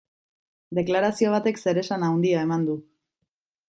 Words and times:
Deklarazio 0.77 1.35
batek 1.35 1.63
zeresan 1.67 2.09
handia 2.11 2.43
eman 2.49 2.69
du. 2.73 2.83